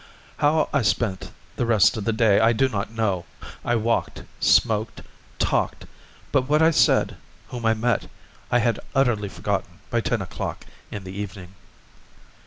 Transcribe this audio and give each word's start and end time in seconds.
How 0.37 0.67
I 0.73 0.81
spent 0.81 1.29
the 1.57 1.65
rest 1.67 1.95
of 1.95 2.05
the 2.05 2.11
day 2.11 2.39
I 2.39 2.53
do 2.53 2.67
not 2.67 2.89
know; 2.91 3.25
I 3.63 3.75
walked, 3.75 4.23
smoked, 4.39 5.01
talked, 5.37 5.85
but 6.31 6.49
what 6.49 6.59
I 6.59 6.71
said, 6.71 7.17
whom 7.49 7.67
I 7.67 7.75
met, 7.75 8.07
I 8.49 8.57
had 8.57 8.79
utterly 8.95 9.29
forgotten 9.29 9.77
by 9.91 10.01
ten 10.01 10.19
o'clock 10.19 10.65
in 10.89 11.03
the 11.03 11.13
evening. 11.15 11.53